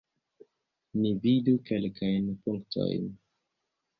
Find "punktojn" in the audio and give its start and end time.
2.45-3.05